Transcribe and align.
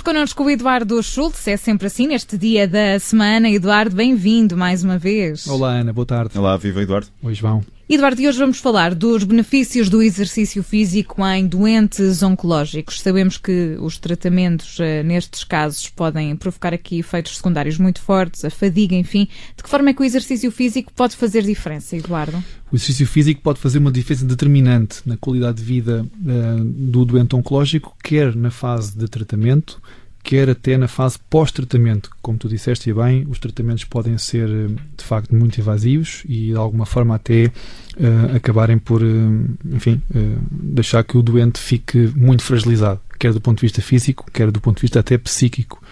Temos 0.00 0.14
connosco 0.14 0.44
o 0.44 0.50
Eduardo 0.50 1.02
Schultz, 1.02 1.46
é 1.46 1.58
sempre 1.58 1.86
assim 1.86 2.06
neste 2.06 2.38
dia 2.38 2.66
da 2.66 2.98
semana. 2.98 3.50
Eduardo, 3.50 3.94
bem-vindo 3.94 4.56
mais 4.56 4.82
uma 4.82 4.96
vez. 4.96 5.46
Olá, 5.46 5.72
Ana, 5.72 5.92
boa 5.92 6.06
tarde. 6.06 6.38
Olá, 6.38 6.56
viva 6.56 6.80
Eduardo. 6.80 7.08
Oi, 7.22 7.34
João. 7.34 7.62
Eduardo, 7.92 8.22
e 8.22 8.28
hoje 8.28 8.38
vamos 8.38 8.58
falar 8.58 8.94
dos 8.94 9.24
benefícios 9.24 9.88
do 9.88 10.00
exercício 10.00 10.62
físico 10.62 11.26
em 11.26 11.44
doentes 11.44 12.22
oncológicos. 12.22 13.00
Sabemos 13.00 13.36
que 13.36 13.76
os 13.80 13.98
tratamentos 13.98 14.78
uh, 14.78 15.04
nestes 15.04 15.42
casos 15.42 15.88
podem 15.88 16.36
provocar 16.36 16.72
aqui 16.72 17.00
efeitos 17.00 17.36
secundários 17.36 17.78
muito 17.78 18.00
fortes, 18.00 18.44
a 18.44 18.48
fadiga, 18.48 18.94
enfim. 18.94 19.26
De 19.56 19.64
que 19.64 19.68
forma 19.68 19.90
é 19.90 19.92
que 19.92 20.02
o 20.02 20.04
exercício 20.04 20.52
físico 20.52 20.92
pode 20.94 21.16
fazer 21.16 21.42
diferença, 21.42 21.96
Eduardo? 21.96 22.36
O 22.70 22.76
exercício 22.76 23.08
físico 23.08 23.40
pode 23.42 23.58
fazer 23.58 23.78
uma 23.78 23.90
diferença 23.90 24.24
determinante 24.24 25.00
na 25.04 25.16
qualidade 25.16 25.56
de 25.56 25.64
vida 25.64 26.06
uh, 26.06 26.64
do 26.64 27.04
doente 27.04 27.34
oncológico, 27.34 27.96
quer 28.04 28.36
na 28.36 28.52
fase 28.52 28.96
de 28.96 29.08
tratamento, 29.08 29.82
quer 30.22 30.48
até 30.50 30.76
na 30.76 30.88
fase 30.88 31.18
pós-tratamento. 31.28 32.10
Como 32.22 32.38
tu 32.38 32.48
disseste 32.48 32.92
bem, 32.92 33.26
os 33.28 33.38
tratamentos 33.38 33.84
podem 33.84 34.16
ser 34.18 34.48
de 34.96 35.04
facto 35.04 35.34
muito 35.34 35.58
invasivos 35.58 36.22
e 36.26 36.48
de 36.48 36.56
alguma 36.56 36.86
forma 36.86 37.14
até 37.14 37.46
uh, 37.46 38.36
acabarem 38.36 38.78
por, 38.78 39.02
uh, 39.02 39.48
enfim, 39.72 40.00
uh, 40.14 40.38
deixar 40.50 41.02
que 41.04 41.16
o 41.16 41.22
doente 41.22 41.58
fique 41.58 42.12
muito 42.14 42.42
fragilizado, 42.42 43.00
quer 43.18 43.32
do 43.32 43.40
ponto 43.40 43.58
de 43.58 43.62
vista 43.62 43.80
físico, 43.80 44.30
quer 44.32 44.50
do 44.50 44.60
ponto 44.60 44.76
de 44.76 44.82
vista 44.82 45.00
até 45.00 45.16
psíquico. 45.16 45.82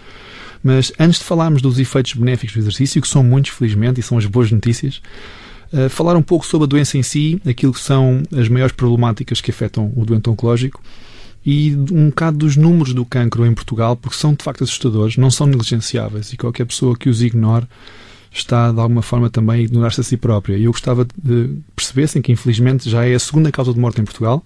Mas 0.63 0.93
antes 0.99 1.21
de 1.21 1.25
falarmos 1.25 1.63
dos 1.63 1.79
efeitos 1.79 2.15
benéficos 2.15 2.55
do 2.55 2.61
exercício, 2.61 3.01
que 3.01 3.09
são 3.09 3.23
muitos, 3.23 3.53
felizmente, 3.53 4.01
e 4.01 4.03
são 4.03 4.19
as 4.19 4.27
boas 4.27 4.51
notícias, 4.51 5.01
falar 5.91 6.17
um 6.17 6.23
pouco 6.23 6.45
sobre 6.45 6.65
a 6.65 6.69
doença 6.69 6.99
em 6.99 7.03
si, 7.03 7.41
aquilo 7.47 7.73
que 7.73 7.81
são 7.81 8.25
as 8.37 8.49
maiores 8.49 8.75
problemáticas 8.75 9.41
que 9.41 9.53
afetam 9.53 9.93
o 9.95 10.05
doente 10.05 10.29
oncológico 10.29 10.83
e 11.51 11.75
um 11.91 12.11
bocado 12.11 12.37
dos 12.37 12.59
números 12.59 12.93
do 12.93 13.07
cancro 13.07 13.47
em 13.47 13.55
Portugal, 13.55 13.97
porque 13.97 14.19
são 14.19 14.35
de 14.35 14.45
facto 14.45 14.65
assustadores, 14.65 15.17
não 15.17 15.31
são 15.31 15.47
negligenciáveis 15.47 16.31
e 16.31 16.37
qualquer 16.37 16.67
pessoa 16.67 16.95
que 16.95 17.09
os 17.09 17.23
ignore 17.23 17.67
está 18.31 18.71
de 18.71 18.79
alguma 18.79 19.01
forma 19.01 19.31
também 19.31 19.61
a 19.61 19.63
ignorar-se 19.63 20.03
a 20.03 20.05
si 20.05 20.19
própria. 20.19 20.59
E 20.59 20.65
eu 20.65 20.73
gostava 20.73 21.07
de 21.07 21.57
percebessem 21.75 22.21
que 22.21 22.31
infelizmente 22.31 22.91
já 22.91 23.07
é 23.07 23.15
a 23.15 23.19
segunda 23.19 23.51
causa 23.51 23.73
de 23.73 23.81
morte 23.81 23.99
em 23.99 24.05
Portugal. 24.05 24.45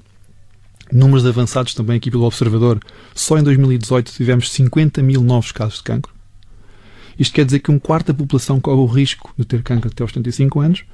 Números 0.93 1.27
avançados 1.27 1.75
também 1.75 1.97
aqui 1.97 2.09
pelo 2.09 2.23
Observador. 2.23 2.79
Só 3.17 3.37
em 3.37 3.43
2018 3.43 4.13
tivemos 4.13 4.53
50 4.53 5.03
mil 5.03 5.23
novos 5.23 5.51
casos 5.51 5.79
de 5.79 5.83
cancro. 5.83 6.15
Isto 7.19 7.35
quer 7.35 7.45
dizer 7.45 7.59
que 7.59 7.73
um 7.73 7.81
quarto 7.81 8.13
da 8.13 8.15
população 8.15 8.61
corre 8.61 8.81
o 8.81 8.87
risco 8.87 9.35
de 9.37 9.45
ter 9.45 9.61
cancro 9.65 9.91
até 9.91 10.05
aos 10.05 10.13
75 10.13 10.61
anos 10.61 10.85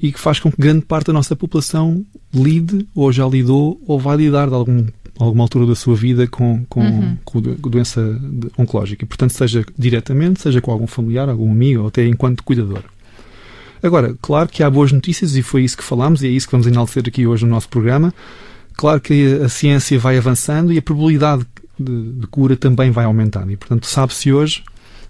e 0.00 0.10
que 0.10 0.18
faz 0.18 0.40
com 0.40 0.50
que 0.50 0.60
grande 0.60 0.84
parte 0.84 1.06
da 1.06 1.12
nossa 1.12 1.36
população 1.36 2.04
lide, 2.34 2.88
ou 2.92 3.12
já 3.12 3.24
lidou, 3.24 3.80
ou 3.86 4.00
vai 4.00 4.16
lidar 4.16 4.48
de 4.48 4.54
algum 4.54 4.84
alguma 5.18 5.44
altura 5.44 5.66
da 5.66 5.74
sua 5.74 5.96
vida 5.96 6.26
com, 6.26 6.64
com, 6.68 6.80
uhum. 6.80 7.16
com 7.24 7.40
doença 7.68 8.00
oncológica. 8.56 9.04
E, 9.04 9.06
portanto, 9.06 9.32
seja 9.32 9.64
diretamente, 9.76 10.40
seja 10.40 10.60
com 10.60 10.70
algum 10.70 10.86
familiar, 10.86 11.28
algum 11.28 11.50
amigo, 11.50 11.82
ou 11.82 11.88
até 11.88 12.06
enquanto 12.06 12.44
cuidador. 12.44 12.82
Agora, 13.82 14.14
claro 14.20 14.48
que 14.48 14.62
há 14.62 14.70
boas 14.70 14.92
notícias 14.92 15.36
e 15.36 15.42
foi 15.42 15.62
isso 15.62 15.76
que 15.76 15.84
falámos 15.84 16.22
e 16.22 16.26
é 16.26 16.30
isso 16.30 16.46
que 16.46 16.52
vamos 16.52 16.66
enaltecer 16.66 17.04
aqui 17.06 17.26
hoje 17.26 17.44
no 17.44 17.50
nosso 17.50 17.68
programa. 17.68 18.14
Claro 18.76 19.00
que 19.00 19.40
a 19.42 19.48
ciência 19.48 19.98
vai 19.98 20.16
avançando 20.16 20.72
e 20.72 20.78
a 20.78 20.82
probabilidade 20.82 21.44
de, 21.78 22.12
de 22.12 22.26
cura 22.28 22.56
também 22.56 22.90
vai 22.90 23.04
aumentando. 23.04 23.50
E, 23.50 23.56
portanto, 23.56 23.86
sabe-se 23.86 24.32
hoje, 24.32 24.62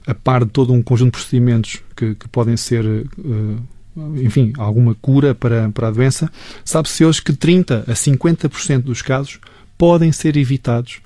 a 0.06 0.14
par 0.14 0.44
de 0.44 0.50
todo 0.50 0.72
um 0.72 0.82
conjunto 0.82 1.12
de 1.12 1.22
procedimentos 1.22 1.82
que, 1.94 2.14
que 2.14 2.28
podem 2.28 2.56
ser, 2.56 2.84
uh, 2.84 4.16
enfim, 4.16 4.52
alguma 4.56 4.94
cura 4.94 5.34
para, 5.34 5.70
para 5.70 5.88
a 5.88 5.90
doença, 5.90 6.30
sabe-se 6.64 7.04
hoje 7.04 7.22
que 7.22 7.32
30 7.32 7.84
a 7.86 7.92
50% 7.92 8.82
dos 8.82 9.02
casos 9.02 9.38
podem 9.78 10.12
ser 10.12 10.36
evitados 10.36 11.00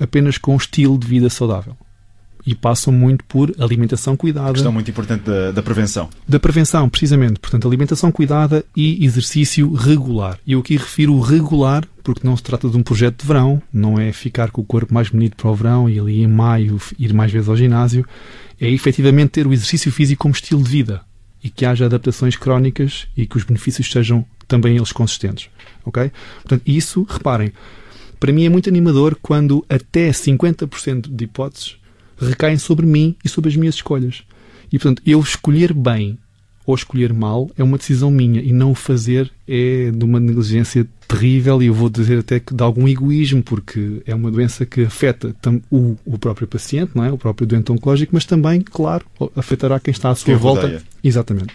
apenas 0.00 0.38
com 0.38 0.54
um 0.54 0.56
estilo 0.56 0.98
de 0.98 1.06
vida 1.06 1.28
saudável. 1.30 1.76
E 2.46 2.54
passam 2.54 2.92
muito 2.92 3.24
por 3.24 3.54
alimentação 3.58 4.16
cuidada. 4.18 4.52
Questão 4.52 4.72
muito 4.72 4.90
importante 4.90 5.24
da, 5.24 5.50
da, 5.50 5.62
prevenção. 5.62 6.10
Da 6.28 6.38
prevenção, 6.38 6.90
precisamente. 6.90 7.40
Portanto, 7.40 7.66
alimentação 7.66 8.12
cuidada 8.12 8.62
e 8.76 9.02
exercício 9.02 9.72
regular. 9.72 10.38
E 10.46 10.52
eu 10.52 10.60
aqui 10.60 10.76
refiro 10.76 11.18
regular, 11.20 11.86
porque 12.02 12.26
não 12.26 12.36
se 12.36 12.42
trata 12.42 12.68
de 12.68 12.76
um 12.76 12.82
projeto 12.82 13.22
de 13.22 13.26
verão, 13.26 13.62
não 13.72 13.98
é 13.98 14.12
ficar 14.12 14.50
com 14.50 14.60
o 14.60 14.64
corpo 14.64 14.92
mais 14.92 15.08
bonito 15.08 15.36
para 15.36 15.50
o 15.50 15.54
verão 15.54 15.88
e 15.88 15.98
ali 15.98 16.22
em 16.22 16.26
maio 16.26 16.78
ir 16.98 17.14
mais 17.14 17.32
vezes 17.32 17.48
ao 17.48 17.56
ginásio. 17.56 18.04
É 18.60 18.68
efetivamente 18.68 19.30
ter 19.30 19.46
o 19.46 19.52
exercício 19.52 19.90
físico 19.90 20.20
como 20.20 20.34
estilo 20.34 20.62
de 20.62 20.68
vida 20.68 21.00
e 21.42 21.48
que 21.48 21.64
haja 21.64 21.86
adaptações 21.86 22.36
crónicas 22.36 23.06
e 23.16 23.26
que 23.26 23.38
os 23.38 23.44
benefícios 23.44 23.90
sejam 23.90 24.24
também 24.46 24.76
eles 24.76 24.92
consistentes. 24.92 25.48
Ok? 25.82 26.10
Portanto, 26.42 26.62
isso, 26.66 27.06
reparem, 27.08 27.52
para 28.24 28.32
mim 28.32 28.46
é 28.46 28.48
muito 28.48 28.70
animador 28.70 29.18
quando 29.20 29.62
até 29.68 30.08
50% 30.08 31.14
de 31.14 31.24
hipóteses 31.24 31.76
recaem 32.18 32.56
sobre 32.56 32.86
mim 32.86 33.14
e 33.22 33.28
sobre 33.28 33.50
as 33.50 33.56
minhas 33.56 33.74
escolhas. 33.74 34.22
E, 34.72 34.78
portanto, 34.78 35.02
eu 35.04 35.20
escolher 35.20 35.74
bem 35.74 36.16
ou 36.64 36.74
escolher 36.74 37.12
mal 37.12 37.50
é 37.58 37.62
uma 37.62 37.76
decisão 37.76 38.10
minha 38.10 38.40
e 38.40 38.50
não 38.50 38.70
o 38.70 38.74
fazer 38.74 39.30
é 39.46 39.90
de 39.90 40.02
uma 40.06 40.18
negligência 40.18 40.86
terrível 41.06 41.62
e 41.62 41.66
eu 41.66 41.74
vou 41.74 41.90
dizer 41.90 42.20
até 42.20 42.40
que 42.40 42.54
de 42.54 42.62
algum 42.62 42.88
egoísmo, 42.88 43.42
porque 43.42 44.00
é 44.06 44.14
uma 44.14 44.30
doença 44.30 44.64
que 44.64 44.84
afeta 44.84 45.36
o, 45.70 45.94
o 46.06 46.16
próprio 46.16 46.48
paciente, 46.48 46.92
não 46.94 47.04
é? 47.04 47.12
o 47.12 47.18
próprio 47.18 47.46
doente 47.46 47.70
oncológico, 47.72 48.14
mas 48.14 48.24
também, 48.24 48.62
claro, 48.62 49.04
afetará 49.36 49.78
quem 49.78 49.92
está 49.92 50.08
à 50.08 50.14
sua 50.14 50.34
volta. 50.34 50.62
Rodeia. 50.62 50.82
Exatamente. 51.04 51.52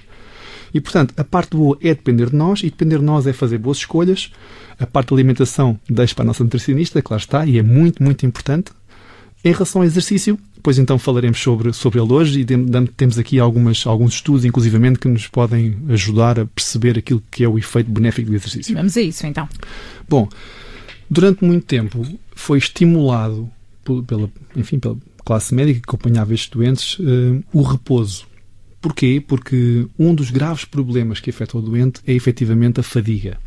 E, 0.73 0.79
portanto, 0.79 1.13
a 1.17 1.23
parte 1.23 1.55
boa 1.55 1.77
é 1.81 1.89
depender 1.89 2.29
de 2.29 2.35
nós, 2.35 2.61
e 2.61 2.69
depender 2.69 2.99
de 2.99 3.05
nós 3.05 3.25
é 3.27 3.33
fazer 3.33 3.57
boas 3.57 3.77
escolhas. 3.77 4.31
A 4.79 4.85
parte 4.85 5.09
da 5.09 5.15
alimentação 5.15 5.79
deixa 5.89 6.15
para 6.15 6.23
a 6.23 6.27
nossa 6.27 6.43
nutricionista, 6.43 7.01
claro 7.01 7.21
está, 7.21 7.45
e 7.45 7.57
é 7.57 7.63
muito, 7.63 8.01
muito 8.03 8.25
importante. 8.25 8.71
Em 9.43 9.51
relação 9.51 9.81
ao 9.81 9.85
exercício, 9.85 10.37
depois 10.53 10.77
então 10.77 10.99
falaremos 10.99 11.39
sobre, 11.39 11.71
sobre 11.71 12.01
ele 12.01 12.11
hoje 12.11 12.41
e 12.41 12.45
temos 12.97 13.17
aqui 13.17 13.39
algumas, 13.39 13.87
alguns 13.87 14.15
estudos, 14.15 14.43
inclusivamente, 14.43 14.99
que 14.99 15.07
nos 15.07 15.27
podem 15.27 15.77
ajudar 15.87 16.37
a 16.37 16.45
perceber 16.45 16.97
aquilo 16.97 17.23
que 17.31 17.45
é 17.45 17.47
o 17.47 17.57
efeito 17.57 17.89
benéfico 17.89 18.29
do 18.29 18.35
exercício. 18.35 18.75
Vamos 18.75 18.97
a 18.97 19.01
isso, 19.01 19.25
então. 19.25 19.47
Bom, 20.09 20.27
durante 21.09 21.45
muito 21.45 21.65
tempo 21.65 22.05
foi 22.35 22.57
estimulado 22.57 23.49
pela, 24.05 24.29
enfim, 24.55 24.79
pela 24.79 24.97
classe 25.23 25.55
médica 25.55 25.79
que 25.79 25.85
acompanhava 25.87 26.33
estes 26.33 26.49
doentes 26.49 26.99
uh, 26.99 27.41
o 27.53 27.61
repouso. 27.61 28.27
Porquê? 28.81 29.21
Porque 29.25 29.87
um 29.97 30.15
dos 30.15 30.31
graves 30.31 30.63
problemas 30.63 31.19
que 31.19 31.29
afeta 31.29 31.57
o 31.57 31.61
doente 31.61 32.01
é 32.07 32.13
efetivamente 32.13 32.79
a 32.79 32.83
fadiga. 32.83 33.37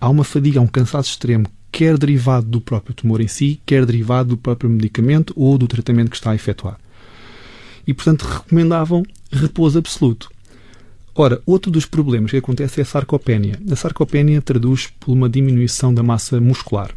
Há 0.00 0.08
uma 0.08 0.24
fadiga, 0.24 0.60
um 0.60 0.66
cansaço 0.66 1.10
extremo, 1.10 1.46
quer 1.72 1.96
derivado 1.96 2.46
do 2.46 2.60
próprio 2.60 2.94
tumor 2.94 3.20
em 3.20 3.28
si, 3.28 3.60
quer 3.64 3.86
derivado 3.86 4.30
do 4.30 4.36
próprio 4.36 4.68
medicamento 4.68 5.32
ou 5.34 5.56
do 5.56 5.66
tratamento 5.66 6.10
que 6.10 6.16
está 6.16 6.32
a 6.32 6.34
efetuar. 6.34 6.78
E, 7.86 7.94
portanto, 7.94 8.22
recomendavam 8.22 9.02
repouso 9.32 9.78
absoluto. 9.78 10.30
Ora, 11.14 11.40
outro 11.46 11.70
dos 11.70 11.86
problemas 11.86 12.30
que 12.30 12.36
acontece 12.36 12.80
é 12.80 12.82
a 12.82 12.86
sarcopénia. 12.86 13.58
A 13.70 13.74
sarcopénia 13.74 14.42
traduz 14.42 14.88
por 15.00 15.12
uma 15.12 15.28
diminuição 15.28 15.92
da 15.92 16.02
massa 16.02 16.40
muscular. 16.40 16.94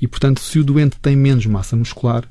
E, 0.00 0.08
portanto, 0.08 0.40
se 0.40 0.58
o 0.58 0.64
doente 0.64 0.96
tem 1.00 1.14
menos 1.14 1.44
massa 1.46 1.76
muscular, 1.76 2.24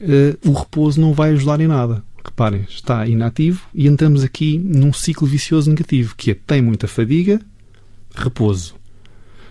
uh, 0.00 0.48
o 0.48 0.52
repouso 0.52 1.00
não 1.00 1.12
vai 1.12 1.32
ajudar 1.32 1.60
em 1.60 1.66
nada 1.66 2.02
reparem, 2.28 2.64
está 2.68 3.06
inativo 3.06 3.62
e 3.74 3.86
entramos 3.86 4.22
aqui 4.22 4.58
num 4.58 4.92
ciclo 4.92 5.26
vicioso 5.26 5.70
negativo, 5.70 6.14
que 6.16 6.30
é 6.30 6.34
tem 6.34 6.62
muita 6.62 6.86
fadiga, 6.86 7.40
repouso. 8.14 8.76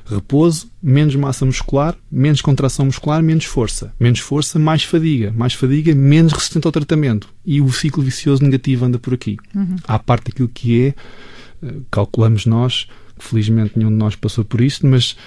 Repouso, 0.05 0.71
menos 0.81 1.15
massa 1.15 1.45
muscular, 1.45 1.93
menos 2.09 2.41
contração 2.41 2.85
muscular, 2.85 3.21
menos 3.21 3.43
força. 3.43 3.93
Menos 3.99 4.21
força, 4.21 4.57
mais 4.57 4.83
fadiga. 4.83 5.33
Mais 5.35 5.53
fadiga, 5.53 5.93
menos 5.93 6.31
resistente 6.31 6.65
ao 6.65 6.71
tratamento. 6.71 7.27
E 7.45 7.59
o 7.59 7.69
ciclo 7.73 8.01
vicioso 8.01 8.41
negativo 8.41 8.85
anda 8.85 8.97
por 8.97 9.13
aqui. 9.13 9.35
Uhum. 9.53 9.75
À 9.85 9.99
parte 9.99 10.31
daquilo 10.31 10.47
que 10.47 10.81
é, 10.81 10.95
eh, 11.61 11.75
calculamos 11.91 12.45
nós, 12.45 12.87
felizmente 13.19 13.73
nenhum 13.75 13.89
de 13.89 13.97
nós 13.97 14.15
passou 14.15 14.45
por 14.45 14.61
isto, 14.61 14.87
mas 14.87 15.17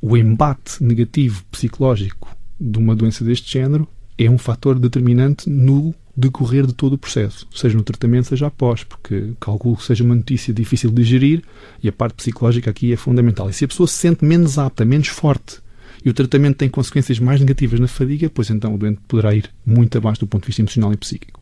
o 0.00 0.16
embate 0.16 0.82
negativo 0.82 1.44
psicológico 1.52 2.36
de 2.60 2.78
uma 2.78 2.96
doença 2.96 3.24
deste 3.24 3.52
género 3.52 3.86
é 4.18 4.28
um 4.28 4.38
fator 4.38 4.78
determinante 4.78 5.48
no 5.48 5.94
decorrer 6.16 6.66
de 6.66 6.72
todo 6.72 6.94
o 6.94 6.98
processo, 6.98 7.46
seja 7.54 7.76
no 7.76 7.82
tratamento, 7.82 8.28
seja 8.28 8.46
após, 8.46 8.82
porque 8.82 9.32
calculo 9.38 9.76
que 9.76 9.84
seja 9.84 10.02
uma 10.02 10.14
notícia 10.14 10.54
difícil 10.54 10.90
de 10.90 11.04
gerir 11.04 11.42
e 11.82 11.88
a 11.88 11.92
parte 11.92 12.14
psicológica 12.14 12.70
aqui 12.70 12.92
é 12.92 12.96
fundamental. 12.96 13.50
E 13.50 13.52
se 13.52 13.64
a 13.64 13.68
pessoa 13.68 13.86
se 13.86 13.94
sente 13.94 14.24
menos 14.24 14.58
apta, 14.58 14.84
menos 14.84 15.08
forte 15.08 15.60
e 16.04 16.08
o 16.08 16.14
tratamento 16.14 16.56
tem 16.56 16.68
consequências 16.68 17.18
mais 17.18 17.40
negativas 17.40 17.80
na 17.80 17.88
fadiga, 17.88 18.30
pois 18.30 18.48
então 18.48 18.74
o 18.74 18.78
doente 18.78 19.00
poderá 19.06 19.34
ir 19.34 19.50
muito 19.64 19.98
abaixo 19.98 20.20
do 20.20 20.26
ponto 20.26 20.42
de 20.42 20.46
vista 20.46 20.62
emocional 20.62 20.92
e 20.92 20.96
psíquico. 20.96 21.40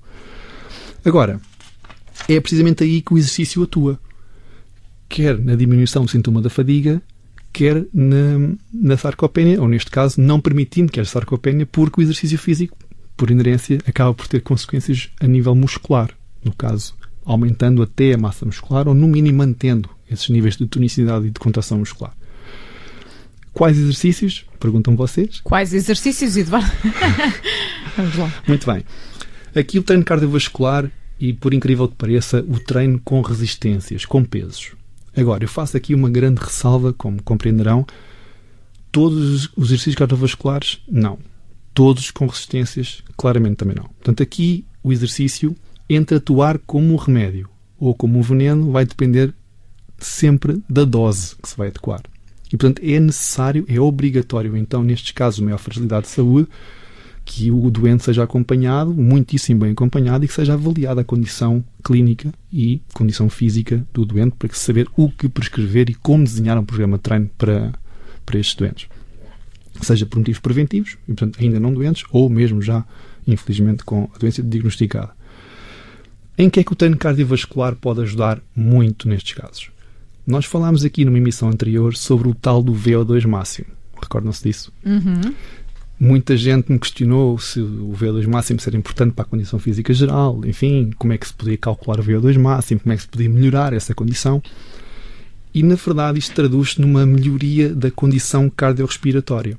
Agora, 1.05 1.41
é 2.29 2.41
precisamente 2.41 2.83
aí 2.83 3.03
que 3.03 3.13
o 3.13 3.19
exercício 3.19 3.63
atua. 3.63 3.99
Quer 5.09 5.39
na 5.39 5.55
diminuição 5.55 6.05
do 6.05 6.11
sintoma 6.11 6.41
da 6.41 6.49
fadiga, 6.49 7.03
quer 7.53 7.85
na, 7.93 8.57
na 8.73 8.97
sarcopenia, 8.97 9.61
ou 9.61 9.69
neste 9.69 9.91
caso, 9.91 10.21
não 10.21 10.41
permitindo 10.41 10.91
que 10.91 10.99
haja 10.99 11.11
sarcopenia, 11.11 11.67
porque 11.67 12.01
o 12.01 12.03
exercício 12.03 12.39
físico 12.39 12.77
por 13.17 13.31
inerência, 13.31 13.79
acaba 13.87 14.13
por 14.13 14.27
ter 14.27 14.41
consequências 14.41 15.11
a 15.21 15.27
nível 15.27 15.55
muscular. 15.55 16.11
No 16.45 16.53
caso, 16.53 16.95
aumentando 17.25 17.83
até 17.83 18.13
a 18.13 18.19
massa 18.19 18.45
muscular 18.45 18.87
ou, 18.87 18.95
no 18.95 19.09
mínimo, 19.09 19.39
mantendo 19.39 19.89
esses 20.11 20.29
níveis 20.29 20.57
de 20.57 20.67
tonicidade 20.67 21.27
e 21.27 21.31
de 21.31 21.41
contração 21.41 21.79
muscular. 21.79 22.15
Quais 23.53 23.79
exercícios? 23.79 24.45
Perguntam 24.59 24.97
vocês. 24.97 25.41
Quais 25.41 25.73
exercícios, 25.73 26.37
Eduardo? 26.37 26.71
Vamos 27.97 28.17
lá. 28.17 28.33
Muito 28.47 28.71
bem. 28.71 28.85
Aqui 29.55 29.79
o 29.79 29.83
treino 29.83 30.05
cardiovascular 30.05 30.91
e, 31.21 31.33
por 31.33 31.55
incrível 31.55 31.89
que 31.89 31.95
pareça, 31.95 32.45
o 32.49 32.59
treino 32.59 33.01
com 33.05 33.21
resistências, 33.21 34.05
com 34.05 34.25
pesos. 34.25 34.73
Agora, 35.17 35.45
eu 35.45 35.49
faço 35.49 35.77
aqui 35.77 35.95
uma 35.95 36.11
grande 36.11 36.41
ressalva, 36.41 36.93
como 36.93 37.23
compreenderão. 37.23 37.87
Todos 38.91 39.49
os 39.57 39.69
exercícios 39.69 39.95
cardiovasculares, 39.95 40.81
não. 40.89 41.19
Todos 41.75 42.11
com 42.11 42.27
resistências, 42.27 43.03
claramente 43.17 43.57
também 43.57 43.77
não. 43.77 43.85
Portanto, 43.85 44.23
aqui 44.23 44.65
o 44.83 44.93
exercício, 44.93 45.55
entre 45.91 46.17
atuar 46.17 46.59
como 46.59 46.93
um 46.93 46.97
remédio 46.97 47.49
ou 47.79 47.95
como 47.95 48.19
um 48.19 48.23
veneno, 48.23 48.71
vai 48.71 48.87
depender 48.87 49.35
sempre 49.99 50.63
da 50.69 50.85
dose 50.85 51.35
que 51.43 51.49
se 51.49 51.57
vai 51.57 51.69
adequar. 51.69 52.03
E, 52.53 52.57
portanto, 52.57 52.81
é 52.85 53.01
necessário, 53.01 53.65
é 53.69 53.81
obrigatório, 53.81 54.57
então, 54.57 54.83
nestes 54.83 55.11
casos 55.13 55.37
de 55.37 55.45
maior 55.45 55.59
fragilidade 55.59 56.07
de 56.07 56.13
saúde, 56.13 56.49
que 57.25 57.51
o 57.51 57.71
doente 57.71 58.05
seja 58.05 58.23
acompanhado, 58.23 58.93
muitíssimo 58.93 59.61
bem 59.61 59.73
acompanhado, 59.73 60.25
e 60.25 60.29
que 60.29 60.35
seja 60.35 60.53
avaliada 60.53 61.01
a 61.01 61.05
condição 61.05 61.65
clínica 61.83 62.33
e 62.53 62.83
condição 62.93 63.31
física 63.31 63.85
do 63.93 64.05
doente 64.05 64.37
para 64.39 64.49
que 64.49 64.59
se 64.59 64.65
saber 64.65 64.87
o 64.97 65.11
que 65.11 65.29
prescrever 65.29 65.89
e 65.89 65.95
como 65.95 66.25
desenhar 66.25 66.59
um 66.59 66.65
programa 66.65 66.99
de 66.99 67.03
treino 67.03 67.31
para, 67.39 67.73
para 68.25 68.39
estes 68.39 68.55
doentes. 68.55 68.89
Seja 69.83 70.07
por 70.07 70.19
motivos 70.19 70.41
preventivos, 70.41 70.97
e 71.09 71.13
portanto 71.13 71.39
ainda 71.41 71.59
não 71.59 71.73
doentes, 71.73 72.05
ou 72.11 72.29
mesmo 72.29 72.63
já, 72.63 72.85
infelizmente, 73.27 73.85
com 73.85 74.09
a 74.15 74.19
doença 74.19 74.43
diagnosticada. 74.43 75.11
Em 76.37 76.51
que 76.51 76.61
é 76.61 76.65
que 76.65 76.73
o 76.73 76.77
treino 76.77 76.97
cardiovascular 76.97 77.77
pode 77.77 78.03
ajudar 78.03 78.41
muito 78.57 79.09
nestes 79.09 79.35
casos? 79.35 79.71
Nós 80.27 80.47
falámos 80.47 80.85
aqui 80.85 81.05
numa 81.05 81.19
emissão 81.19 81.49
anterior 81.49 81.95
sobre 81.97 82.29
o 82.29 82.35
tal 82.35 82.63
do 82.63 82.73
VO2 82.73 83.27
máximo. 83.27 83.69
Recordam-se 84.01 84.43
disso? 84.43 84.73
Uhum. 84.85 85.35
Muita 86.01 86.37
gente 86.37 86.73
me 86.73 86.79
questionou 86.79 87.39
se 87.39 87.61
o 87.61 87.93
VO2 87.93 88.27
máximo 88.27 88.59
seria 88.59 88.79
importante 88.79 89.13
para 89.13 89.25
a 89.25 89.29
condição 89.29 89.59
física 89.59 89.95
geral, 89.95 90.41
enfim, 90.45 90.91
como 90.99 91.13
é 91.13 91.19
que 91.19 91.27
se 91.27 91.33
podia 91.33 91.57
calcular 91.57 92.01
o 92.01 92.03
VO2 92.03 92.39
máximo, 92.39 92.81
como 92.81 92.93
é 92.93 92.97
que 92.97 93.03
se 93.03 93.09
podia 93.09 93.29
melhorar 93.29 93.73
essa 93.73 93.95
condição. 93.95 94.43
E, 95.55 95.63
na 95.63 95.77
verdade, 95.77 96.19
isto 96.19 96.35
traduz-se 96.35 96.81
numa 96.81 97.07
melhoria 97.07 97.73
da 97.73 97.91
condição 97.91 98.51
cardiorrespiratória. 98.51 99.57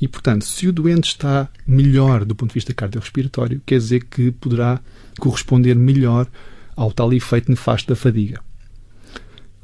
E, 0.00 0.06
portanto, 0.06 0.44
se 0.44 0.68
o 0.68 0.72
doente 0.72 1.08
está 1.08 1.48
melhor 1.66 2.24
do 2.24 2.34
ponto 2.34 2.50
de 2.50 2.54
vista 2.54 2.72
cardiorrespiratório, 2.72 3.60
quer 3.66 3.78
dizer 3.78 4.04
que 4.04 4.30
poderá 4.30 4.80
corresponder 5.18 5.74
melhor 5.74 6.26
ao 6.76 6.92
tal 6.92 7.12
efeito 7.12 7.50
nefasto 7.50 7.88
da 7.88 7.96
fadiga. 7.96 8.40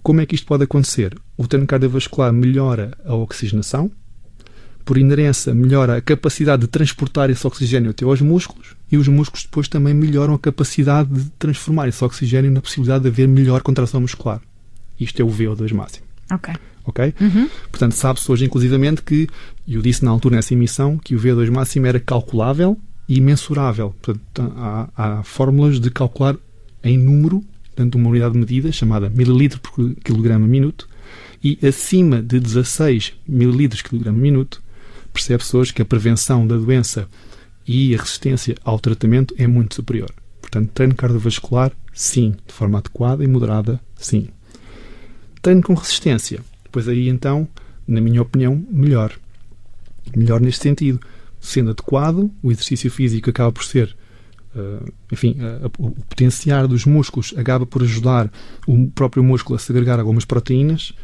Como 0.02 0.20
é 0.20 0.26
que 0.26 0.34
isto 0.34 0.46
pode 0.46 0.64
acontecer? 0.64 1.16
O 1.36 1.46
treino 1.46 1.66
cardiovascular 1.66 2.32
melhora 2.32 2.96
a 3.04 3.14
oxigenação, 3.14 3.90
por 4.84 4.98
inerência, 4.98 5.54
melhora 5.54 5.96
a 5.96 6.00
capacidade 6.02 6.62
de 6.62 6.68
transportar 6.68 7.30
esse 7.30 7.46
oxigênio 7.46 7.90
até 7.90 8.04
aos 8.04 8.20
músculos 8.20 8.76
e 8.92 8.98
os 8.98 9.08
músculos 9.08 9.44
depois 9.44 9.66
também 9.66 9.94
melhoram 9.94 10.34
a 10.34 10.38
capacidade 10.38 11.08
de 11.08 11.30
transformar 11.38 11.88
esse 11.88 12.04
oxigênio 12.04 12.50
na 12.50 12.60
possibilidade 12.60 13.04
de 13.04 13.08
haver 13.08 13.26
melhor 13.26 13.62
contração 13.62 14.00
muscular. 14.00 14.42
Isto 15.00 15.22
é 15.22 15.24
o 15.24 15.28
VO2 15.28 15.72
máximo. 15.72 16.13
Ok. 16.30 16.54
Ok? 16.84 17.14
Uhum. 17.20 17.48
Portanto, 17.70 17.92
sabe-se 17.92 18.30
hoje, 18.30 18.44
inclusivamente, 18.44 19.02
que, 19.02 19.28
eu 19.66 19.80
disse 19.80 20.04
na 20.04 20.10
altura 20.10 20.36
nessa 20.36 20.52
emissão, 20.52 20.98
que 20.98 21.14
o 21.14 21.18
VO2 21.18 21.50
máximo 21.50 21.86
era 21.86 21.98
calculável 21.98 22.78
e 23.08 23.20
mensurável. 23.20 23.94
Portanto, 24.02 24.52
há, 24.56 24.88
há 24.96 25.22
fórmulas 25.22 25.80
de 25.80 25.90
calcular 25.90 26.36
em 26.82 26.98
número, 26.98 27.42
portanto, 27.64 27.94
uma 27.96 28.10
unidade 28.10 28.34
de 28.34 28.40
medida 28.40 28.70
chamada 28.70 29.08
mililitro 29.08 29.60
por 29.60 29.94
quilograma 29.96 30.46
minuto, 30.46 30.88
e 31.42 31.58
acima 31.66 32.22
de 32.22 32.40
16 32.40 33.14
mililitros 33.26 33.82
por 33.82 33.90
quilograma 33.90 34.18
minuto, 34.18 34.62
percebe-se 35.12 35.56
hoje 35.56 35.72
que 35.72 35.82
a 35.82 35.84
prevenção 35.84 36.46
da 36.46 36.56
doença 36.56 37.08
e 37.66 37.94
a 37.94 37.98
resistência 37.98 38.56
ao 38.64 38.78
tratamento 38.78 39.34
é 39.38 39.46
muito 39.46 39.74
superior. 39.74 40.10
Portanto, 40.40 40.70
treino 40.74 40.94
cardiovascular, 40.94 41.72
sim, 41.92 42.34
de 42.46 42.52
forma 42.52 42.78
adequada 42.78 43.24
e 43.24 43.26
moderada, 43.26 43.80
sim. 43.96 44.28
Treino 45.44 45.60
com 45.60 45.74
resistência, 45.74 46.40
pois 46.72 46.88
aí 46.88 47.06
então, 47.06 47.46
na 47.86 48.00
minha 48.00 48.22
opinião, 48.22 48.64
melhor. 48.70 49.12
Melhor 50.16 50.40
neste 50.40 50.62
sentido. 50.62 50.98
Sendo 51.38 51.68
adequado, 51.68 52.30
o 52.42 52.50
exercício 52.50 52.90
físico 52.90 53.28
acaba 53.28 53.52
por 53.52 53.62
ser, 53.62 53.94
uh, 54.56 54.90
enfim, 55.12 55.36
uh, 55.38 55.70
o 55.78 55.90
potenciar 55.90 56.66
dos 56.66 56.86
músculos 56.86 57.34
acaba 57.36 57.66
por 57.66 57.82
ajudar 57.82 58.32
o 58.66 58.90
próprio 58.92 59.22
músculo 59.22 59.56
a 59.56 59.58
segregar 59.58 60.00
algumas 60.00 60.24
proteínas 60.24 60.94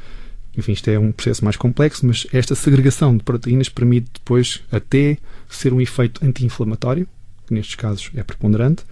enfim, 0.56 0.72
isto 0.72 0.88
é 0.88 0.98
um 0.98 1.12
processo 1.12 1.44
mais 1.44 1.56
complexo, 1.58 2.06
mas 2.06 2.26
esta 2.32 2.54
segregação 2.54 3.14
de 3.14 3.22
proteínas 3.22 3.68
permite 3.68 4.08
depois 4.14 4.62
até 4.72 5.18
ser 5.50 5.74
um 5.74 5.82
efeito 5.82 6.24
anti-inflamatório, 6.24 7.06
que 7.46 7.52
nestes 7.52 7.74
casos 7.74 8.10
é 8.14 8.22
preponderante, 8.22 8.84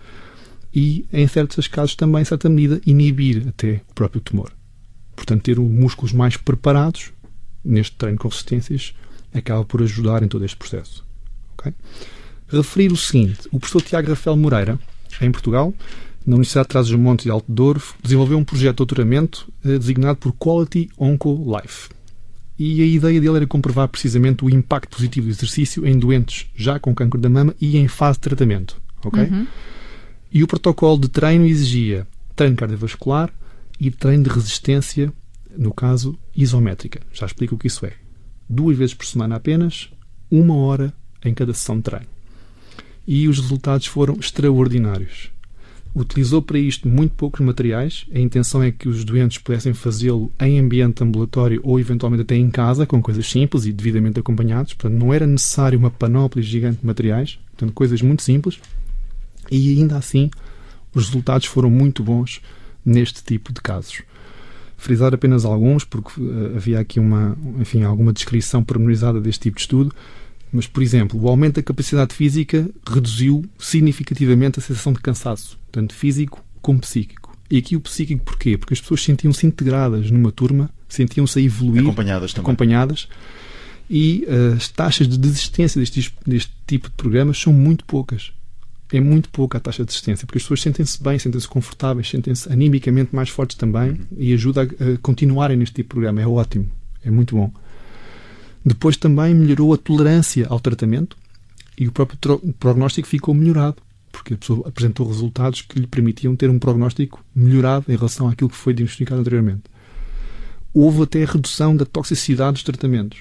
e 0.75 1.07
em 1.11 1.27
certos 1.27 1.67
casos 1.67 1.97
também, 1.97 2.21
em 2.21 2.25
certa 2.27 2.51
medida, 2.51 2.83
inibir 2.87 3.49
até 3.49 3.81
o 3.91 3.95
próprio 3.95 4.21
tumor. 4.21 4.53
Portanto, 5.19 5.43
ter 5.43 5.59
os 5.59 5.69
músculos 5.69 6.13
mais 6.13 6.37
preparados 6.37 7.11
neste 7.65 7.97
treino 7.97 8.17
com 8.17 8.29
resistências 8.29 8.95
acaba 9.35 9.65
por 9.65 9.83
ajudar 9.83 10.23
em 10.23 10.29
todo 10.29 10.45
este 10.45 10.57
processo. 10.57 11.05
Okay? 11.55 11.75
Referir 12.47 12.93
o 12.93 12.97
seguinte: 12.97 13.49
o 13.51 13.59
professor 13.59 13.83
Tiago 13.83 14.11
Rafael 14.11 14.37
Moreira, 14.37 14.79
em 15.21 15.33
Portugal, 15.33 15.75
na 16.25 16.37
Universidade 16.37 16.67
de 16.67 16.71
Trás-os-Montes 16.71 17.27
e 17.27 17.31
Alto 17.31 17.51
Douro, 17.51 17.83
desenvolveu 18.01 18.39
um 18.39 18.45
projeto 18.45 18.75
de 18.75 18.77
doutoramento 18.77 19.53
eh, 19.65 19.77
designado 19.77 20.19
por 20.19 20.33
Quality 20.33 20.89
Onco 20.97 21.45
Life. 21.57 21.89
E 22.57 22.81
a 22.81 22.87
ideia 22.87 23.21
dele 23.21 23.37
era 23.37 23.47
comprovar 23.47 23.89
precisamente 23.89 24.45
o 24.45 24.51
impacto 24.51 24.97
positivo 24.97 25.27
do 25.27 25.33
exercício 25.33 25.85
em 25.85 25.99
doentes 25.99 26.47
já 26.55 26.79
com 26.79 26.95
câncer 26.95 27.19
da 27.19 27.29
mama 27.29 27.55
e 27.61 27.77
em 27.77 27.89
fase 27.89 28.19
de 28.19 28.23
tratamento. 28.23 28.81
ok? 29.05 29.25
Uhum. 29.25 29.47
E 30.33 30.45
o 30.45 30.47
protocolo 30.47 30.99
de 30.99 31.09
treino 31.09 31.45
exigia 31.45 32.07
treino 32.37 32.57
cardiovascular 32.57 33.31
e 33.79 33.91
treino 33.91 34.25
de 34.25 34.31
resistência, 34.31 35.13
no 35.57 35.73
caso 35.73 36.19
isométrica. 36.35 37.01
Já 37.13 37.27
explico 37.27 37.55
o 37.55 37.59
que 37.59 37.67
isso 37.67 37.87
é. 37.87 37.93
Duas 38.49 38.77
vezes 38.77 38.95
por 38.95 39.07
semana 39.07 39.37
apenas, 39.37 39.91
uma 40.31 40.57
hora 40.57 40.93
em 41.25 41.35
cada 41.35 41.53
sessão 41.53 41.77
de 41.77 41.83
treino. 41.83 42.07
E 43.07 43.29
os 43.29 43.39
resultados 43.39 43.87
foram 43.87 44.15
extraordinários 44.15 45.31
utilizou 45.95 46.41
para 46.43 46.59
isto 46.59 46.89
muito 46.89 47.15
poucos 47.15 47.41
materiais. 47.41 48.07
A 48.15 48.19
intenção 48.19 48.63
é 48.63 48.71
que 48.71 48.89
os 48.89 49.05
doentes 49.05 49.39
pudessem 49.39 49.73
fazê-lo 49.75 50.33
em 50.41 50.59
ambiente 50.59 51.03
ambulatório 51.03 51.61
ou 51.65 51.79
eventualmente 51.79 52.23
até 52.23 52.37
em 52.37 52.51
casa, 52.51 52.87
com 52.87 53.01
coisas 53.03 53.29
simples 53.29 53.67
e 53.67 53.73
devidamente 53.73 54.21
acompanhados. 54.21 54.75
Portanto, 54.75 54.99
não 54.99 55.13
era 55.13 55.27
necessário 55.27 55.79
uma 55.79 55.91
panóplia 55.91 56.43
gigante 56.43 56.81
de 56.81 56.87
materiais. 56.87 57.39
Portanto, 57.51 57.73
coisas 57.73 58.03
muito 58.03 58.23
simples. 58.23 58.61
E 59.51 59.79
ainda 59.79 59.97
assim, 59.97 60.31
os 60.95 61.07
resultados 61.07 61.47
foram 61.47 61.71
muito 61.71 62.03
bons 62.03 62.41
neste 62.89 63.23
tipo 63.23 63.53
de 63.53 63.61
casos. 63.61 64.03
Frisar 64.77 65.13
apenas 65.13 65.45
alguns, 65.45 65.85
porque 65.85 66.21
uh, 66.21 66.57
havia 66.57 66.79
aqui 66.79 67.01
uma, 67.01 67.37
enfim, 67.59 67.83
alguma 67.83 68.13
descrição 68.13 68.63
pormenorizada 68.63 69.21
deste 69.21 69.43
tipo 69.43 69.57
de 69.57 69.63
estudo. 69.63 69.95
Mas, 70.53 70.67
por 70.67 70.83
exemplo, 70.83 71.21
o 71.21 71.29
aumento 71.29 71.57
da 71.57 71.63
capacidade 71.63 72.15
física 72.15 72.69
reduziu 72.89 73.45
significativamente 73.59 74.59
a 74.59 74.63
sensação 74.63 74.93
de 74.93 75.01
cansaço, 75.01 75.59
tanto 75.71 75.95
físico 75.95 76.43
como 76.63 76.79
psíquico. 76.79 77.37
E 77.51 77.59
aqui 77.59 77.77
o 77.77 77.81
psíquico 77.81 78.25
porquê? 78.25 78.57
Porque 78.57 78.73
as 78.75 78.81
pessoas 78.81 79.03
sentiam-se 79.03 79.47
integradas 79.47 80.11
numa 80.11 80.33
turma, 80.33 80.71
sentiam-se 80.89 81.39
a 81.39 81.43
evoluir, 81.43 81.83
Acompanhadas 81.83 82.33
também. 82.33 82.45
acompanhadas 82.45 83.09
e 83.91 84.27
uh, 84.29 84.57
as 84.57 84.69
taxas 84.69 85.09
de 85.09 85.17
desistência 85.19 85.81
deste, 85.81 86.13
deste 86.27 86.53
tipo 86.67 86.89
de 86.89 86.95
programas 86.95 87.39
são 87.39 87.53
muito 87.53 87.85
poucas. 87.85 88.33
É 88.93 89.01
muito 89.01 89.29
pouca 89.29 89.59
a 89.59 89.61
taxa 89.61 89.83
de 89.83 89.89
desistência, 89.89 90.27
porque 90.27 90.39
as 90.39 90.43
pessoas 90.45 90.63
sentem-se 90.63 91.03
bem, 91.03 91.19
sentem-se 91.19 91.47
confortáveis, 91.47 92.09
sentem-se 92.09 92.51
animicamente 92.51 93.15
mais 93.15 93.29
fortes 93.29 93.57
também 93.57 93.91
Uhum. 93.91 93.99
e 94.17 94.33
ajuda 94.33 94.63
a, 94.63 94.65
a 94.95 94.99
continuarem 94.99 95.57
neste 95.59 95.75
tipo 95.77 95.89
de 95.89 95.95
programa. 95.95 96.23
É 96.23 96.27
ótimo, 96.27 96.71
é 97.05 97.11
muito 97.11 97.37
bom. 97.37 97.53
Depois 98.65 98.97
também 98.97 99.35
melhorou 99.35 99.73
a 99.75 99.79
tolerância 99.79 100.47
ao 100.49 100.59
tratamento 100.59 101.17
e 101.79 101.87
o 101.87 101.93
próprio 101.93 102.19
tro- 102.19 102.39
prognóstico 102.59 103.07
ficou 103.07 103.35
melhorado, 103.35 103.77
porque 104.11 104.35
a 104.35 104.37
pessoa 104.39 104.67
apresentou 104.69 105.07
resultados 105.07 105.63
que 105.63 105.79
lhe 105.79 105.87
permitiam 105.87 106.35
ter 106.35 106.49
um 106.51 106.59
prognóstico 106.59 107.23
melhorado 107.35 107.85
em 107.89 107.95
relação 107.97 108.27
àquilo 108.29 108.49
que 108.51 108.57
foi 108.57 108.73
diagnosticado 108.75 109.21
anteriormente. 109.21 109.63
Houve 110.73 111.03
até 111.03 111.25
redução 111.25 111.77
da 111.77 111.85
toxicidade 111.85 112.55
dos 112.55 112.63
tratamentos. 112.63 113.21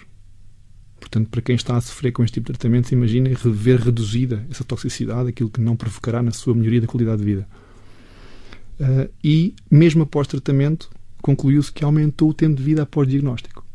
Portanto, 1.00 1.30
para 1.30 1.42
quem 1.42 1.56
está 1.56 1.77
a 1.77 1.82
sofrer 1.82 2.12
com 2.12 2.24
este 2.24 2.36
tipo 2.36 2.51
de 2.51 2.58
tratamentos, 2.58 2.92
imaginem 2.92 3.34
rever 3.34 3.80
reduzida 3.82 4.46
essa 4.50 4.63
toxicidade, 4.63 5.30
aquilo 5.30 5.50
que 5.50 5.62
não 5.62 5.75
provocará 5.75 6.22
na 6.22 6.32
sua 6.32 6.54
melhoria 6.54 6.82
da 6.82 6.88
qualidade 6.88 7.20
de 7.20 7.25
vida. 7.25 7.48
Ah, 8.80 9.08
e, 9.24 9.54
mesmo 9.70 10.04
após 10.04 10.27
tratamento, 10.27 10.89
concluiu-se 11.22 11.72
que 11.72 11.84
aumentou 11.84 12.30
o 12.30 12.34
tempo 12.34 12.56
de 12.56 12.63
vida 12.63 12.84
após 12.84 13.08
diagnóstico. 13.08 13.66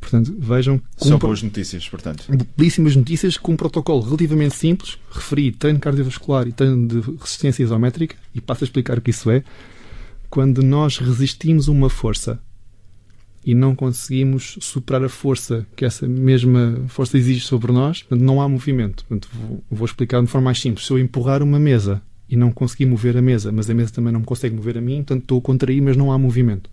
Portanto, 0.00 0.36
vejam 0.38 0.80
São 0.96 1.16
um 1.16 1.18
boas 1.18 1.42
notícias, 1.42 1.88
portanto. 1.88 2.26
belíssimas 2.56 2.94
notícias 2.94 3.36
com 3.36 3.52
um 3.52 3.56
protocolo 3.56 4.02
relativamente 4.02 4.54
simples. 4.54 4.98
Referi 5.10 5.50
treino 5.50 5.80
cardiovascular 5.80 6.46
e 6.46 6.52
treino 6.52 6.86
de 6.86 7.00
resistência 7.18 7.64
isométrica, 7.64 8.14
e 8.32 8.40
passo 8.40 8.62
a 8.62 8.66
explicar 8.66 8.98
o 8.98 9.00
que 9.00 9.10
isso 9.10 9.30
é. 9.30 9.42
Quando 10.30 10.62
nós 10.62 10.98
resistimos 10.98 11.68
a 11.68 11.72
uma 11.72 11.90
força 11.90 12.40
e 13.46 13.54
não 13.54 13.76
conseguimos 13.76 14.58
superar 14.60 15.04
a 15.04 15.08
força 15.08 15.64
que 15.76 15.84
essa 15.84 16.08
mesma 16.08 16.82
força 16.88 17.16
exige 17.16 17.46
sobre 17.46 17.70
nós, 17.70 18.02
portanto, 18.02 18.26
não 18.26 18.42
há 18.42 18.48
movimento. 18.48 19.04
Portanto, 19.04 19.28
vou, 19.32 19.64
vou 19.70 19.86
explicar 19.86 20.20
de 20.20 20.26
forma 20.26 20.46
mais 20.46 20.60
simples. 20.60 20.84
Se 20.84 20.92
eu 20.92 20.98
empurrar 20.98 21.44
uma 21.44 21.60
mesa 21.60 22.02
e 22.28 22.34
não 22.34 22.50
conseguir 22.50 22.86
mover 22.86 23.16
a 23.16 23.22
mesa, 23.22 23.52
mas 23.52 23.70
a 23.70 23.74
mesa 23.74 23.92
também 23.92 24.12
não 24.12 24.18
me 24.18 24.26
consegue 24.26 24.56
mover 24.56 24.76
a 24.76 24.80
mim, 24.80 24.96
portanto 24.96 25.22
estou 25.22 25.38
a 25.38 25.42
contrair, 25.42 25.80
mas 25.80 25.96
não 25.96 26.10
há 26.10 26.18
movimento. 26.18 26.68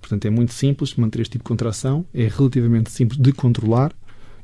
Portanto, 0.00 0.24
é 0.24 0.30
muito 0.30 0.52
simples 0.52 0.94
manter 0.94 1.20
este 1.20 1.32
tipo 1.32 1.42
de 1.42 1.48
contração, 1.48 2.06
é 2.14 2.28
relativamente 2.28 2.92
simples 2.92 3.18
de 3.18 3.32
controlar 3.32 3.92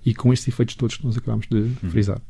e 0.05 0.13
com 0.17 0.33
estes 0.33 0.49
efeitos 0.49 0.75
todos 0.75 0.97
que 0.97 1.07
nós 1.07 1.17
acabamos 1.17 1.47
de 1.49 1.57
uhum. 1.57 1.91
frisar. 1.91 2.21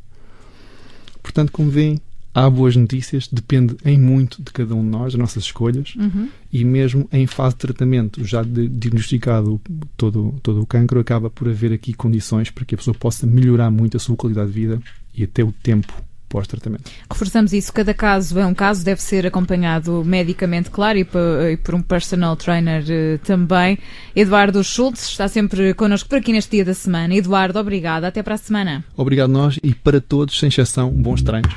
Portanto, 1.23 1.51
como 1.51 1.71
veem, 1.71 1.99
há 2.35 2.49
boas 2.49 2.77
notícias, 2.77 3.29
depende 3.31 3.77
em 3.85 3.99
muito 3.99 4.43
de 4.43 4.53
cada 4.53 4.75
um 4.75 4.83
de 4.83 4.89
nós, 4.89 5.13
das 5.13 5.21
nossas 5.21 5.45
escolhas, 5.45 5.95
uhum. 5.97 6.29
e 6.53 6.65
mesmo 6.65 7.09
em 7.13 7.27
fase 7.27 7.55
de 7.55 7.61
tratamento, 7.61 8.25
já 8.25 8.43
de, 8.43 8.69
diagnosticado 8.69 9.61
todo, 9.97 10.35
todo 10.43 10.63
o 10.63 10.67
cancro, 10.67 11.01
acaba 11.01 11.31
por 11.31 11.49
haver 11.49 11.73
aqui 11.73 11.93
condições 11.93 12.51
para 12.51 12.65
que 12.65 12.75
a 12.75 12.79
pessoa 12.79 12.95
possa 12.95 13.27
melhorar 13.27 13.71
muito 13.71 13.97
a 13.97 14.01
sua 14.01 14.17
qualidade 14.17 14.49
de 14.49 14.55
vida 14.55 14.83
e 15.15 15.25
até 15.25 15.43
o 15.43 15.53
tempo 15.53 15.93
pós-tratamento. 16.29 16.91
Reforçamos 17.11 17.53
isso, 17.53 17.73
cada 17.73 17.95
caso 17.95 18.39
é 18.39 18.47
um 18.47 18.55
caso, 18.55 18.85
deve 18.85 19.03
ser 19.03 19.27
acompanhado 19.27 20.05
medicamente, 20.05 20.71
claro, 20.71 20.99
e 20.99 21.05
por, 21.05 21.75
um 21.75 21.83
personal 21.83 22.37
trainer 22.37 22.83
uh, 22.83 23.19
também. 23.25 23.79
Eduardo 24.15 24.63
Schultz 24.63 25.09
está 25.09 25.27
sempre 25.27 25.73
connosco 25.75 26.09
por 26.09 26.19
aqui 26.19 26.33
neste 26.33 26.51
dia 26.53 26.65
da 26.65 26.75
semana. 26.75 27.15
Eduardo, 27.15 27.59
obrigado, 27.59 28.05
até 28.05 28.23
para 28.23 28.35
a 28.35 28.39
semana. 28.39 28.85
Obrigado 28.97 29.31
nós 29.31 29.59
e 29.63 29.75
para 29.75 30.01
todos, 30.01 30.39
sem 30.39 30.49
exceção, 30.49 30.91
bons 30.91 31.23
treinos. 31.23 31.55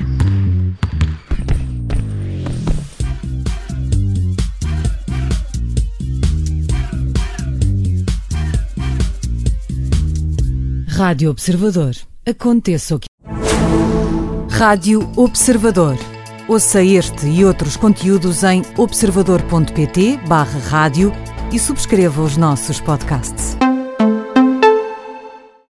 Rádio 11.01 11.31
Observador. 11.31 11.95
Aconteça 12.27 12.95
o 12.95 12.99
que 12.99 13.07
Rádio 14.49 15.11
Observador. 15.15 15.97
Ouça 16.47 16.83
este 16.83 17.25
e 17.27 17.43
outros 17.43 17.75
conteúdos 17.75 18.43
em 18.43 18.61
observador.pt/barra 18.77 20.59
rádio 20.59 21.11
e 21.51 21.57
subscreva 21.57 22.21
os 22.21 22.37
nossos 22.37 22.79
podcasts. 22.79 23.60